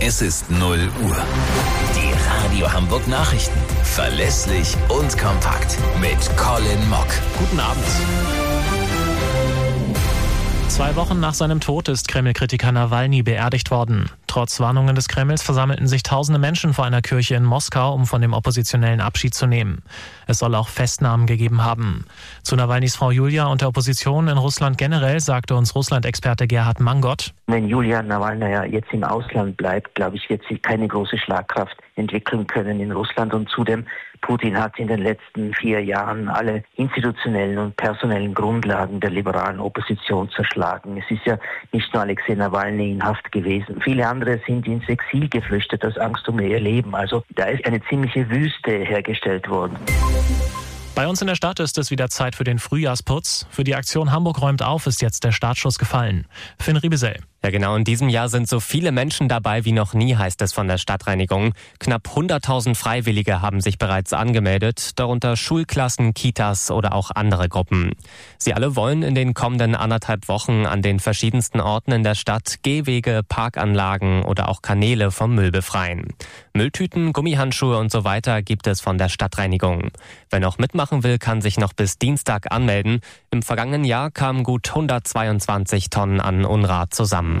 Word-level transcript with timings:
Es 0.00 0.20
ist 0.20 0.50
0 0.50 0.78
Uhr. 1.04 1.16
Die 1.94 2.12
Radio 2.30 2.72
Hamburg 2.72 3.08
Nachrichten. 3.08 3.58
Verlässlich 3.82 4.76
und 4.88 5.16
kompakt. 5.16 5.78
Mit 6.00 6.18
Colin 6.36 6.88
Mock. 6.90 7.06
Guten 7.38 7.58
Abend. 7.58 7.84
Zwei 10.68 10.94
Wochen 10.96 11.18
nach 11.18 11.34
seinem 11.34 11.60
Tod 11.60 11.88
ist 11.88 12.08
Kreml-Kritiker 12.08 12.72
Nawalny 12.72 13.22
beerdigt 13.22 13.70
worden. 13.70 14.10
Trotz 14.36 14.60
Warnungen 14.60 14.94
des 14.94 15.08
Kremls 15.08 15.42
versammelten 15.42 15.86
sich 15.86 16.02
tausende 16.02 16.38
Menschen 16.38 16.74
vor 16.74 16.84
einer 16.84 17.00
Kirche 17.00 17.36
in 17.36 17.44
Moskau, 17.44 17.94
um 17.94 18.04
von 18.04 18.20
dem 18.20 18.34
Oppositionellen 18.34 19.00
Abschied 19.00 19.32
zu 19.32 19.46
nehmen. 19.46 19.82
Es 20.26 20.40
soll 20.40 20.54
auch 20.54 20.68
Festnahmen 20.68 21.24
gegeben 21.26 21.64
haben. 21.64 22.04
Zu 22.42 22.54
Nawalnys 22.54 22.96
Frau 22.96 23.10
Julia 23.10 23.46
und 23.46 23.62
der 23.62 23.68
Opposition 23.68 24.28
in 24.28 24.36
Russland 24.36 24.76
generell 24.76 25.20
sagte 25.20 25.54
uns 25.54 25.74
Russland-Experte 25.74 26.46
Gerhard 26.46 26.80
Mangot. 26.80 27.32
Wenn 27.46 27.66
Julia 27.66 28.02
Nawalny 28.02 28.70
jetzt 28.70 28.92
im 28.92 29.04
Ausland 29.04 29.56
bleibt, 29.56 29.94
glaube 29.94 30.16
ich, 30.16 30.28
wird 30.28 30.42
sie 30.50 30.58
keine 30.58 30.86
große 30.86 31.16
Schlagkraft 31.16 31.74
entwickeln 31.94 32.46
können 32.46 32.78
in 32.78 32.92
Russland. 32.92 33.32
Und 33.32 33.48
zudem, 33.48 33.86
Putin 34.20 34.60
hat 34.60 34.78
in 34.78 34.88
den 34.88 35.00
letzten 35.00 35.54
vier 35.54 35.82
Jahren 35.82 36.28
alle 36.28 36.64
institutionellen 36.76 37.58
und 37.58 37.76
personellen 37.76 38.34
Grundlagen 38.34 39.00
der 39.00 39.10
liberalen 39.10 39.60
Opposition 39.60 40.28
zerschlagen. 40.30 40.96
Es 40.96 41.10
ist 41.10 41.24
ja 41.24 41.38
nicht 41.72 41.92
nur 41.92 42.02
Alexei 42.02 42.34
Nawalny 42.34 42.92
in 42.92 43.04
Haft 43.04 43.30
gewesen. 43.32 43.80
Viele 43.82 44.06
andere 44.06 44.25
sind 44.46 44.66
ins 44.66 44.88
Exil 44.88 45.28
geflüchtet 45.28 45.84
aus 45.84 45.96
Angst 45.98 46.28
um 46.28 46.38
ihr 46.40 46.60
Leben. 46.60 46.94
Also 46.94 47.22
da 47.34 47.44
ist 47.44 47.64
eine 47.64 47.80
ziemliche 47.88 48.28
Wüste 48.28 48.70
hergestellt 48.70 49.48
worden. 49.48 49.76
Bei 50.94 51.06
uns 51.06 51.20
in 51.20 51.26
der 51.26 51.34
Stadt 51.34 51.60
ist 51.60 51.76
es 51.76 51.90
wieder 51.90 52.08
Zeit 52.08 52.34
für 52.34 52.44
den 52.44 52.58
Frühjahrsputz. 52.58 53.46
Für 53.50 53.64
die 53.64 53.74
Aktion 53.74 54.12
Hamburg 54.12 54.40
räumt 54.40 54.62
auf 54.62 54.86
ist 54.86 55.02
jetzt 55.02 55.24
der 55.24 55.32
Startschuss 55.32 55.78
gefallen. 55.78 56.26
Finn 56.58 56.76
Riebesell. 56.76 57.18
Ja, 57.46 57.52
genau. 57.52 57.76
In 57.76 57.84
diesem 57.84 58.08
Jahr 58.08 58.28
sind 58.28 58.48
so 58.48 58.58
viele 58.58 58.90
Menschen 58.90 59.28
dabei 59.28 59.64
wie 59.64 59.70
noch 59.70 59.94
nie, 59.94 60.16
heißt 60.16 60.42
es 60.42 60.52
von 60.52 60.66
der 60.66 60.78
Stadtreinigung. 60.78 61.54
Knapp 61.78 62.08
100.000 62.08 62.74
Freiwillige 62.74 63.40
haben 63.40 63.60
sich 63.60 63.78
bereits 63.78 64.12
angemeldet, 64.12 64.98
darunter 64.98 65.36
Schulklassen, 65.36 66.12
Kitas 66.12 66.72
oder 66.72 66.92
auch 66.92 67.12
andere 67.14 67.48
Gruppen. 67.48 67.92
Sie 68.36 68.52
alle 68.52 68.74
wollen 68.74 69.04
in 69.04 69.14
den 69.14 69.32
kommenden 69.32 69.76
anderthalb 69.76 70.26
Wochen 70.26 70.66
an 70.66 70.82
den 70.82 70.98
verschiedensten 70.98 71.60
Orten 71.60 71.92
in 71.92 72.02
der 72.02 72.16
Stadt 72.16 72.64
Gehwege, 72.64 73.20
Parkanlagen 73.28 74.24
oder 74.24 74.48
auch 74.48 74.60
Kanäle 74.60 75.12
vom 75.12 75.36
Müll 75.36 75.52
befreien. 75.52 76.14
Mülltüten, 76.52 77.12
Gummihandschuhe 77.12 77.78
und 77.78 77.92
so 77.92 78.02
weiter 78.02 78.42
gibt 78.42 78.66
es 78.66 78.80
von 78.80 78.98
der 78.98 79.08
Stadtreinigung. 79.08 79.92
Wer 80.30 80.40
noch 80.40 80.58
mitmachen 80.58 81.04
will, 81.04 81.18
kann 81.18 81.42
sich 81.42 81.58
noch 81.58 81.74
bis 81.74 81.96
Dienstag 81.96 82.50
anmelden. 82.50 83.02
Im 83.30 83.42
vergangenen 83.42 83.84
Jahr 83.84 84.10
kamen 84.10 84.42
gut 84.42 84.70
122 84.70 85.90
Tonnen 85.90 86.20
an 86.20 86.44
Unrat 86.44 86.92
zusammen. 86.92 87.35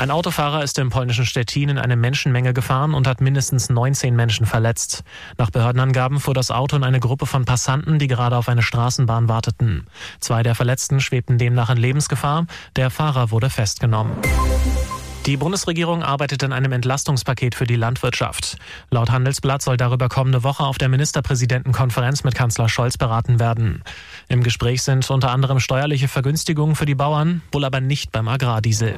Ein 0.00 0.10
Autofahrer 0.10 0.64
ist 0.64 0.78
im 0.78 0.88
polnischen 0.88 1.26
Stettin 1.26 1.68
in 1.68 1.78
eine 1.78 1.94
Menschenmenge 1.94 2.54
gefahren 2.54 2.94
und 2.94 3.06
hat 3.06 3.20
mindestens 3.20 3.68
19 3.68 4.16
Menschen 4.16 4.46
verletzt. 4.46 5.04
Nach 5.36 5.50
Behördenangaben 5.50 6.20
fuhr 6.20 6.32
das 6.32 6.50
Auto 6.50 6.74
in 6.74 6.84
eine 6.84 7.00
Gruppe 7.00 7.26
von 7.26 7.44
Passanten, 7.44 7.98
die 7.98 8.06
gerade 8.06 8.38
auf 8.38 8.48
eine 8.48 8.62
Straßenbahn 8.62 9.28
warteten. 9.28 9.86
Zwei 10.18 10.42
der 10.42 10.54
Verletzten 10.54 11.00
schwebten 11.00 11.36
demnach 11.36 11.68
in 11.68 11.76
Lebensgefahr. 11.76 12.46
Der 12.76 12.88
Fahrer 12.88 13.30
wurde 13.30 13.50
festgenommen. 13.50 14.12
Die 15.26 15.36
Bundesregierung 15.36 16.02
arbeitet 16.02 16.42
an 16.44 16.52
einem 16.54 16.72
Entlastungspaket 16.72 17.54
für 17.54 17.66
die 17.66 17.76
Landwirtschaft. 17.76 18.56
Laut 18.90 19.10
Handelsblatt 19.10 19.60
soll 19.60 19.76
darüber 19.76 20.08
kommende 20.08 20.42
Woche 20.44 20.64
auf 20.64 20.78
der 20.78 20.88
Ministerpräsidentenkonferenz 20.88 22.24
mit 22.24 22.34
Kanzler 22.34 22.70
Scholz 22.70 22.96
beraten 22.96 23.38
werden. 23.38 23.84
Im 24.30 24.44
Gespräch 24.44 24.82
sind 24.82 25.10
unter 25.10 25.32
anderem 25.32 25.58
steuerliche 25.58 26.06
Vergünstigungen 26.06 26.76
für 26.76 26.86
die 26.86 26.94
Bauern, 26.94 27.42
wohl 27.50 27.64
aber 27.64 27.80
nicht 27.80 28.12
beim 28.12 28.28
Agrardiesel. 28.28 28.94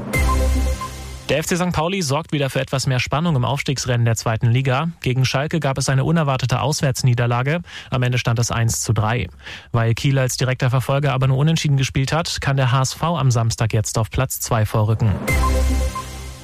Der 1.31 1.43
FC 1.43 1.57
St. 1.57 1.73
Pauli 1.73 2.03
sorgt 2.03 2.33
wieder 2.33 2.51
für 2.51 2.61
etwas 2.61 2.87
mehr 2.87 3.01
Spannung 3.01 3.35
im 3.37 3.47
Aufstiegsrennen 3.47 4.05
der 4.05 4.17
zweiten 4.17 4.49
Liga. 4.49 4.91
Gegen 5.01 5.25
Schalke 5.25 5.59
gab 5.59 5.79
es 5.79 5.89
eine 5.89 6.05
unerwartete 6.05 6.61
Auswärtsniederlage. 6.61 7.63
Am 7.89 8.03
Ende 8.03 8.19
stand 8.19 8.39
es 8.41 8.51
1 8.51 8.83
zu 8.83 8.93
3. 8.93 9.29
Weil 9.71 9.95
Kiel 9.95 10.19
als 10.19 10.37
direkter 10.37 10.69
Verfolger 10.69 11.15
aber 11.15 11.29
nur 11.29 11.39
unentschieden 11.39 11.79
gespielt 11.79 12.13
hat, 12.13 12.43
kann 12.43 12.59
der 12.59 12.71
HSV 12.71 13.03
am 13.03 13.31
Samstag 13.31 13.73
jetzt 13.73 13.97
auf 13.97 14.11
Platz 14.11 14.39
2 14.41 14.67
vorrücken. 14.67 15.13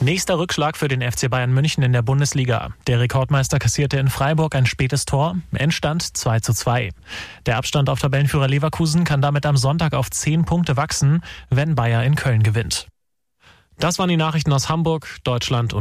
Nächster 0.00 0.38
Rückschlag 0.38 0.76
für 0.76 0.86
den 0.86 1.02
FC 1.02 1.28
Bayern 1.28 1.52
München 1.52 1.82
in 1.82 1.92
der 1.92 2.02
Bundesliga. 2.02 2.68
Der 2.86 3.00
Rekordmeister 3.00 3.58
kassierte 3.58 3.98
in 3.98 4.08
Freiburg 4.08 4.54
ein 4.54 4.64
spätes 4.64 5.04
Tor. 5.06 5.36
Endstand 5.52 6.16
2 6.16 6.38
zu 6.38 6.52
2. 6.52 6.92
Der 7.46 7.56
Abstand 7.56 7.90
auf 7.90 7.98
Tabellenführer 7.98 8.46
Leverkusen 8.46 9.02
kann 9.02 9.20
damit 9.20 9.44
am 9.44 9.56
Sonntag 9.56 9.94
auf 9.94 10.08
10 10.08 10.44
Punkte 10.44 10.76
wachsen, 10.76 11.22
wenn 11.50 11.74
Bayer 11.74 12.04
in 12.04 12.14
Köln 12.14 12.44
gewinnt. 12.44 12.86
Das 13.80 13.98
waren 13.98 14.08
die 14.08 14.16
Nachrichten 14.16 14.52
aus 14.52 14.68
Hamburg, 14.68 15.18
Deutschland 15.24 15.72
und 15.72 15.76